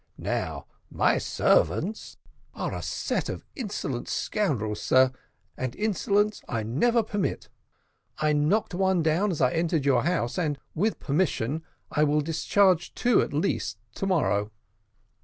[0.17, 2.17] Now my servants"
[2.55, 5.11] "Are a set of insolent scoundrels, sir,
[5.55, 7.49] and insolence I never permit.
[8.17, 12.21] I knocked one down as I entered your house, and, with your permission, I will
[12.21, 14.49] discharge two, at least, to morrow."